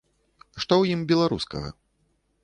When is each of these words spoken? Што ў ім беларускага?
Што 0.63 0.63
ў 0.63 0.83
ім 0.95 1.03
беларускага? 1.11 1.69